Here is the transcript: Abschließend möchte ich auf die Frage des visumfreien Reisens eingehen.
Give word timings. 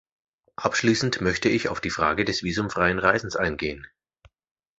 Abschließend 0.55 1.21
möchte 1.21 1.47
ich 1.47 1.69
auf 1.69 1.79
die 1.79 1.91
Frage 1.91 2.25
des 2.25 2.41
visumfreien 2.41 2.97
Reisens 2.97 3.35
eingehen. 3.35 3.85